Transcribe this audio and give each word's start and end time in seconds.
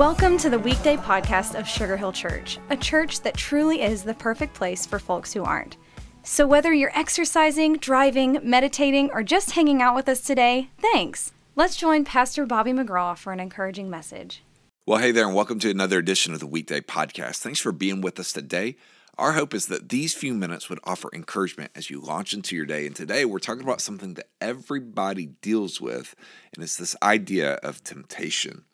Welcome 0.00 0.38
to 0.38 0.48
the 0.48 0.58
weekday 0.58 0.96
podcast 0.96 1.60
of 1.60 1.68
Sugar 1.68 1.94
Hill 1.94 2.10
Church, 2.10 2.58
a 2.70 2.76
church 2.78 3.20
that 3.20 3.36
truly 3.36 3.82
is 3.82 4.02
the 4.02 4.14
perfect 4.14 4.54
place 4.54 4.86
for 4.86 4.98
folks 4.98 5.34
who 5.34 5.44
aren't. 5.44 5.76
So, 6.22 6.46
whether 6.46 6.72
you're 6.72 6.98
exercising, 6.98 7.76
driving, 7.76 8.38
meditating, 8.42 9.10
or 9.12 9.22
just 9.22 9.50
hanging 9.50 9.82
out 9.82 9.94
with 9.94 10.08
us 10.08 10.22
today, 10.22 10.70
thanks. 10.80 11.32
Let's 11.54 11.76
join 11.76 12.06
Pastor 12.06 12.46
Bobby 12.46 12.72
McGraw 12.72 13.14
for 13.14 13.34
an 13.34 13.40
encouraging 13.40 13.90
message. 13.90 14.42
Well, 14.86 15.00
hey 15.00 15.10
there, 15.10 15.26
and 15.26 15.34
welcome 15.34 15.58
to 15.58 15.70
another 15.70 15.98
edition 15.98 16.32
of 16.32 16.40
the 16.40 16.46
Weekday 16.46 16.80
Podcast. 16.80 17.40
Thanks 17.40 17.60
for 17.60 17.70
being 17.70 18.00
with 18.00 18.18
us 18.18 18.32
today. 18.32 18.76
Our 19.18 19.32
hope 19.32 19.52
is 19.52 19.66
that 19.66 19.90
these 19.90 20.14
few 20.14 20.32
minutes 20.32 20.70
would 20.70 20.80
offer 20.82 21.10
encouragement 21.12 21.72
as 21.74 21.90
you 21.90 22.00
launch 22.00 22.32
into 22.32 22.56
your 22.56 22.64
day. 22.64 22.86
And 22.86 22.96
today 22.96 23.26
we're 23.26 23.38
talking 23.38 23.64
about 23.64 23.82
something 23.82 24.14
that 24.14 24.30
everybody 24.40 25.26
deals 25.42 25.78
with, 25.78 26.14
and 26.54 26.64
it's 26.64 26.76
this 26.76 26.96
idea 27.02 27.56
of 27.56 27.84
temptation. 27.84 28.64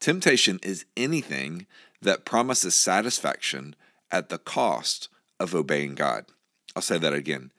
Temptation 0.00 0.60
is 0.62 0.84
anything 0.96 1.66
that 2.02 2.24
promises 2.24 2.74
satisfaction 2.74 3.74
at 4.10 4.28
the 4.28 4.38
cost 4.38 5.08
of 5.40 5.54
obeying 5.54 5.94
God. 5.94 6.26
I'll 6.74 6.82
say 6.82 6.98
that 6.98 7.12
again. 7.12 7.52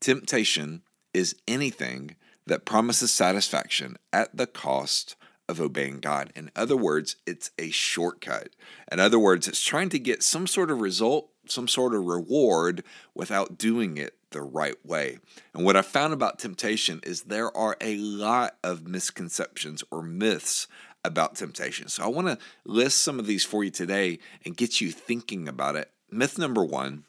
Temptation 0.00 0.82
is 1.12 1.36
anything 1.46 2.16
that 2.46 2.64
promises 2.64 3.12
satisfaction 3.12 3.96
at 4.12 4.36
the 4.36 4.46
cost 4.46 5.16
of 5.48 5.60
obeying 5.60 6.00
God. 6.00 6.32
In 6.34 6.50
other 6.56 6.76
words, 6.76 7.16
it's 7.26 7.50
a 7.58 7.70
shortcut. 7.70 8.50
In 8.90 9.00
other 9.00 9.18
words, 9.18 9.46
it's 9.46 9.62
trying 9.62 9.90
to 9.90 9.98
get 9.98 10.22
some 10.22 10.46
sort 10.46 10.70
of 10.70 10.80
result, 10.80 11.30
some 11.46 11.68
sort 11.68 11.94
of 11.94 12.04
reward 12.04 12.82
without 13.14 13.58
doing 13.58 13.96
it 13.96 14.14
the 14.30 14.42
right 14.42 14.84
way. 14.84 15.18
And 15.54 15.64
what 15.64 15.76
I 15.76 15.82
found 15.82 16.12
about 16.12 16.38
temptation 16.38 17.00
is 17.04 17.22
there 17.22 17.54
are 17.56 17.76
a 17.80 17.96
lot 17.96 18.56
of 18.64 18.86
misconceptions 18.86 19.84
or 19.90 20.02
myths 20.02 20.66
about 21.04 21.36
temptation. 21.36 21.88
So 21.88 22.02
I 22.02 22.08
want 22.08 22.28
to 22.28 22.38
list 22.64 23.02
some 23.02 23.18
of 23.18 23.26
these 23.26 23.44
for 23.44 23.62
you 23.62 23.70
today 23.70 24.18
and 24.44 24.56
get 24.56 24.80
you 24.80 24.90
thinking 24.90 25.48
about 25.48 25.76
it. 25.76 25.90
Myth 26.10 26.38
number 26.38 26.64
one 26.64 27.04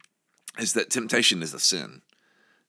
is 0.59 0.73
that 0.73 0.89
temptation 0.89 1.41
is 1.41 1.53
a 1.53 1.59
sin. 1.59 2.01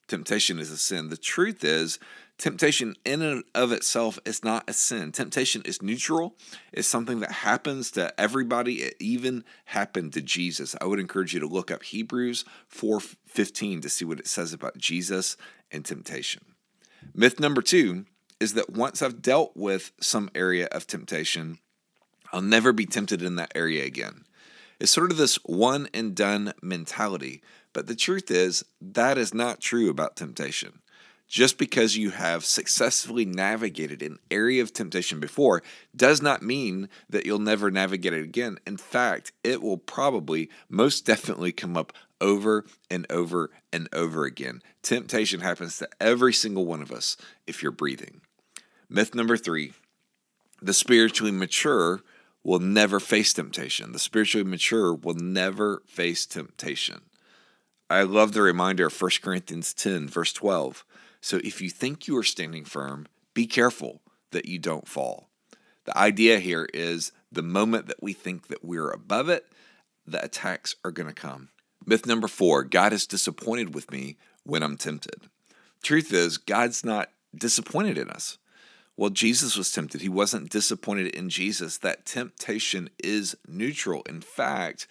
Temptation 0.08 0.58
is 0.58 0.70
a 0.70 0.76
sin. 0.76 1.08
The 1.08 1.16
truth 1.16 1.64
is, 1.64 1.98
temptation 2.38 2.94
in 3.04 3.22
and 3.22 3.42
of 3.54 3.72
itself 3.72 4.20
is 4.24 4.44
not 4.44 4.68
a 4.68 4.72
sin. 4.72 5.10
Temptation 5.10 5.62
is 5.64 5.82
neutral. 5.82 6.36
It's 6.72 6.86
something 6.86 7.20
that 7.20 7.32
happens 7.32 7.90
to 7.92 8.18
everybody. 8.20 8.82
It 8.82 8.94
even 9.00 9.44
happened 9.66 10.12
to 10.12 10.22
Jesus. 10.22 10.76
I 10.80 10.84
would 10.84 11.00
encourage 11.00 11.34
you 11.34 11.40
to 11.40 11.48
look 11.48 11.72
up 11.72 11.82
Hebrews 11.82 12.44
4:15 12.68 13.80
to 13.82 13.88
see 13.88 14.04
what 14.04 14.20
it 14.20 14.28
says 14.28 14.52
about 14.52 14.78
Jesus 14.78 15.36
and 15.72 15.84
temptation. 15.84 16.44
Myth 17.12 17.40
number 17.40 17.62
2 17.62 18.06
is 18.40 18.54
that 18.54 18.70
once 18.70 19.02
I've 19.02 19.22
dealt 19.22 19.56
with 19.56 19.92
some 20.00 20.30
area 20.34 20.66
of 20.72 20.86
temptation, 20.86 21.58
I'll 22.32 22.42
never 22.42 22.72
be 22.72 22.86
tempted 22.86 23.22
in 23.22 23.36
that 23.36 23.52
area 23.54 23.84
again. 23.84 24.24
It's 24.78 24.92
sort 24.92 25.10
of 25.10 25.16
this 25.16 25.36
one 25.44 25.88
and 25.94 26.14
done 26.14 26.52
mentality, 26.62 27.42
but 27.72 27.86
the 27.86 27.94
truth 27.94 28.30
is 28.30 28.64
that 28.80 29.16
is 29.16 29.32
not 29.32 29.60
true 29.60 29.88
about 29.88 30.16
temptation. 30.16 30.80
Just 31.28 31.58
because 31.58 31.96
you 31.96 32.10
have 32.10 32.44
successfully 32.44 33.24
navigated 33.24 34.00
an 34.00 34.18
area 34.30 34.62
of 34.62 34.72
temptation 34.72 35.18
before 35.18 35.62
does 35.94 36.22
not 36.22 36.42
mean 36.42 36.88
that 37.10 37.26
you'll 37.26 37.40
never 37.40 37.68
navigate 37.70 38.12
it 38.12 38.22
again. 38.22 38.58
In 38.64 38.76
fact, 38.76 39.32
it 39.42 39.60
will 39.60 39.78
probably 39.78 40.48
most 40.68 41.04
definitely 41.04 41.50
come 41.50 41.76
up 41.76 41.92
over 42.20 42.64
and 42.90 43.06
over 43.10 43.50
and 43.72 43.88
over 43.92 44.24
again. 44.24 44.62
Temptation 44.82 45.40
happens 45.40 45.78
to 45.78 45.88
every 46.00 46.32
single 46.32 46.64
one 46.64 46.80
of 46.80 46.92
us 46.92 47.16
if 47.46 47.60
you're 47.60 47.72
breathing. 47.72 48.20
Myth 48.88 49.14
number 49.14 49.36
three 49.36 49.72
the 50.62 50.72
spiritually 50.72 51.32
mature 51.32 52.00
will 52.42 52.60
never 52.60 52.98
face 53.00 53.32
temptation. 53.32 53.92
The 53.92 53.98
spiritually 53.98 54.48
mature 54.48 54.94
will 54.94 55.14
never 55.14 55.82
face 55.86 56.24
temptation. 56.26 57.02
I 57.90 58.02
love 58.02 58.32
the 58.32 58.42
reminder 58.42 58.86
of 58.86 59.00
1 59.00 59.10
Corinthians 59.22 59.74
10, 59.74 60.08
verse 60.08 60.32
12. 60.32 60.84
So 61.20 61.40
if 61.44 61.60
you 61.60 61.70
think 61.70 62.06
you 62.06 62.16
are 62.16 62.22
standing 62.22 62.64
firm, 62.64 63.06
be 63.34 63.46
careful 63.46 64.00
that 64.30 64.46
you 64.46 64.58
don't 64.58 64.88
fall. 64.88 65.28
The 65.84 65.96
idea 65.96 66.38
here 66.38 66.68
is 66.72 67.12
the 67.30 67.42
moment 67.42 67.86
that 67.86 68.02
we 68.02 68.12
think 68.12 68.48
that 68.48 68.64
we're 68.64 68.90
above 68.90 69.28
it, 69.28 69.46
the 70.06 70.24
attacks 70.24 70.74
are 70.84 70.90
going 70.90 71.08
to 71.08 71.14
come. 71.14 71.48
Myth 71.84 72.06
number 72.06 72.28
four 72.28 72.64
God 72.64 72.92
is 72.92 73.06
disappointed 73.06 73.74
with 73.74 73.90
me 73.90 74.16
when 74.44 74.62
I'm 74.62 74.76
tempted. 74.76 75.28
Truth 75.82 76.12
is, 76.12 76.38
God's 76.38 76.84
not 76.84 77.10
disappointed 77.36 77.98
in 77.98 78.08
us. 78.08 78.38
Well, 78.96 79.10
Jesus 79.10 79.56
was 79.56 79.70
tempted. 79.70 80.00
He 80.00 80.08
wasn't 80.08 80.50
disappointed 80.50 81.08
in 81.08 81.28
Jesus. 81.28 81.76
That 81.78 82.06
temptation 82.06 82.88
is 82.98 83.36
neutral. 83.46 84.02
In 84.02 84.22
fact, 84.22 84.86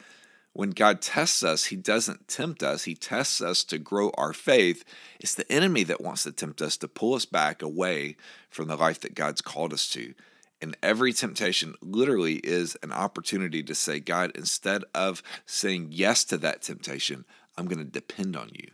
when 0.53 0.69
God 0.69 1.01
tests 1.01 1.43
us, 1.43 1.66
He 1.66 1.75
doesn't 1.75 2.27
tempt 2.27 2.61
us. 2.61 2.83
He 2.83 2.95
tests 2.95 3.41
us 3.41 3.63
to 3.66 3.77
grow 3.77 4.11
our 4.16 4.31
faith. 4.31 4.85
It's 5.19 5.35
the 5.35 5.51
enemy 5.51 5.83
that 5.83 6.01
wants 6.01 6.23
to 6.23 6.31
tempt 6.31 6.61
us 6.61 6.77
to 6.77 6.88
pull 6.88 7.16
us 7.16 7.25
back 7.25 7.61
away 7.61 8.16
from 8.49 8.67
the 8.67 8.77
life 8.77 9.01
that 9.01 9.16
God's 9.16 9.41
called 9.41 9.73
us 9.73 9.88
to. 9.89 10.13
And 10.61 10.77
every 10.81 11.11
temptation 11.11 11.75
literally 11.81 12.35
is 12.35 12.77
an 12.81 12.91
opportunity 12.91 13.63
to 13.63 13.75
say, 13.75 13.99
God, 13.99 14.31
instead 14.35 14.83
of 14.93 15.22
saying 15.45 15.89
yes 15.91 16.23
to 16.25 16.37
that 16.37 16.61
temptation, 16.61 17.25
I'm 17.57 17.66
going 17.66 17.79
to 17.79 17.83
depend 17.83 18.35
on 18.37 18.49
you. 18.53 18.69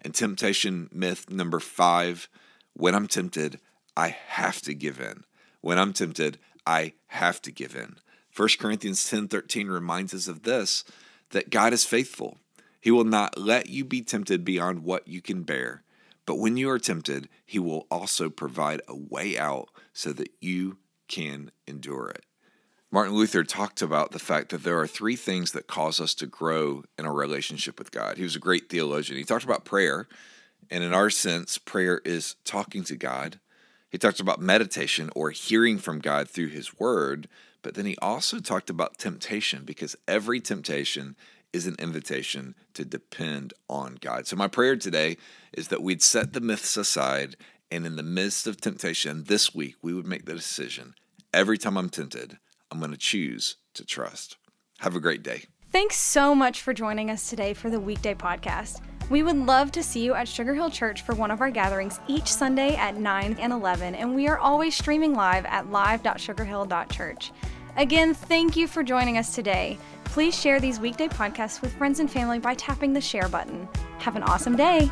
And 0.00 0.14
temptation 0.14 0.88
myth 0.92 1.28
number 1.28 1.60
five 1.60 2.28
when 2.72 2.94
I'm 2.94 3.08
tempted, 3.08 3.60
I 3.96 4.16
have 4.28 4.60
to 4.62 4.74
give 4.74 5.00
in. 5.00 5.24
When 5.60 5.78
I'm 5.78 5.92
tempted, 5.92 6.38
I 6.66 6.92
have 7.08 7.40
to 7.42 7.52
give 7.52 7.74
in. 7.74 7.96
1 8.34 8.58
Corinthians 8.58 9.08
10:13 9.08 9.68
reminds 9.68 10.12
us 10.12 10.28
of 10.28 10.42
this 10.42 10.84
that 11.30 11.50
God 11.50 11.72
is 11.72 11.84
faithful. 11.84 12.38
He 12.80 12.90
will 12.90 13.04
not 13.04 13.38
let 13.38 13.68
you 13.68 13.84
be 13.84 14.02
tempted 14.02 14.44
beyond 14.44 14.84
what 14.84 15.08
you 15.08 15.20
can 15.20 15.42
bear. 15.42 15.82
But 16.26 16.36
when 16.36 16.56
you 16.56 16.68
are 16.70 16.78
tempted, 16.78 17.28
he 17.44 17.58
will 17.58 17.86
also 17.90 18.28
provide 18.28 18.82
a 18.86 18.94
way 18.94 19.38
out 19.38 19.70
so 19.92 20.12
that 20.12 20.30
you 20.40 20.78
can 21.08 21.50
endure 21.66 22.08
it. 22.08 22.24
Martin 22.90 23.14
Luther 23.14 23.44
talked 23.44 23.82
about 23.82 24.12
the 24.12 24.18
fact 24.18 24.50
that 24.50 24.62
there 24.62 24.78
are 24.78 24.86
three 24.86 25.16
things 25.16 25.52
that 25.52 25.66
cause 25.66 26.00
us 26.00 26.14
to 26.14 26.26
grow 26.26 26.84
in 26.98 27.06
our 27.06 27.14
relationship 27.14 27.78
with 27.78 27.90
God. 27.90 28.16
He 28.16 28.22
was 28.22 28.36
a 28.36 28.40
great 28.40 28.68
theologian. 28.68 29.18
He 29.18 29.24
talked 29.24 29.44
about 29.44 29.64
prayer, 29.64 30.06
and 30.70 30.84
in 30.84 30.94
our 30.94 31.10
sense, 31.10 31.58
prayer 31.58 32.00
is 32.04 32.36
talking 32.44 32.84
to 32.84 32.96
God. 32.96 33.40
He 33.96 33.98
talked 33.98 34.20
about 34.20 34.42
meditation 34.42 35.08
or 35.16 35.30
hearing 35.30 35.78
from 35.78 36.00
God 36.00 36.28
through 36.28 36.48
His 36.48 36.78
Word, 36.78 37.28
but 37.62 37.76
then 37.76 37.86
he 37.86 37.96
also 38.02 38.40
talked 38.40 38.68
about 38.68 38.98
temptation 38.98 39.64
because 39.64 39.96
every 40.06 40.38
temptation 40.38 41.16
is 41.54 41.66
an 41.66 41.76
invitation 41.78 42.54
to 42.74 42.84
depend 42.84 43.54
on 43.70 43.96
God. 43.98 44.26
So, 44.26 44.36
my 44.36 44.48
prayer 44.48 44.76
today 44.76 45.16
is 45.54 45.68
that 45.68 45.82
we'd 45.82 46.02
set 46.02 46.34
the 46.34 46.42
myths 46.42 46.76
aside 46.76 47.36
and 47.70 47.86
in 47.86 47.96
the 47.96 48.02
midst 48.02 48.46
of 48.46 48.60
temptation 48.60 49.24
this 49.24 49.54
week, 49.54 49.76
we 49.80 49.94
would 49.94 50.06
make 50.06 50.26
the 50.26 50.34
decision 50.34 50.94
every 51.32 51.56
time 51.56 51.78
I'm 51.78 51.88
tempted, 51.88 52.36
I'm 52.70 52.80
going 52.80 52.90
to 52.90 52.98
choose 52.98 53.56
to 53.72 53.82
trust. 53.86 54.36
Have 54.80 54.94
a 54.94 55.00
great 55.00 55.22
day. 55.22 55.44
Thanks 55.72 55.96
so 55.96 56.34
much 56.34 56.60
for 56.60 56.74
joining 56.74 57.10
us 57.10 57.30
today 57.30 57.54
for 57.54 57.70
the 57.70 57.80
weekday 57.80 58.12
podcast. 58.12 58.82
We 59.08 59.22
would 59.22 59.36
love 59.36 59.70
to 59.72 59.82
see 59.84 60.04
you 60.04 60.14
at 60.14 60.26
Sugar 60.26 60.54
Hill 60.54 60.70
Church 60.70 61.02
for 61.02 61.14
one 61.14 61.30
of 61.30 61.40
our 61.40 61.50
gatherings 61.50 62.00
each 62.08 62.26
Sunday 62.26 62.74
at 62.74 62.96
9 62.96 63.36
and 63.38 63.52
11, 63.52 63.94
and 63.94 64.14
we 64.14 64.26
are 64.26 64.38
always 64.38 64.74
streaming 64.74 65.14
live 65.14 65.44
at 65.46 65.70
live.sugarhill.church. 65.70 67.30
Again, 67.76 68.14
thank 68.14 68.56
you 68.56 68.66
for 68.66 68.82
joining 68.82 69.16
us 69.18 69.34
today. 69.34 69.78
Please 70.04 70.38
share 70.38 70.58
these 70.58 70.80
weekday 70.80 71.08
podcasts 71.08 71.60
with 71.60 71.76
friends 71.76 72.00
and 72.00 72.10
family 72.10 72.40
by 72.40 72.54
tapping 72.54 72.92
the 72.92 73.00
share 73.00 73.28
button. 73.28 73.68
Have 73.98 74.16
an 74.16 74.22
awesome 74.24 74.56
day. 74.56 74.90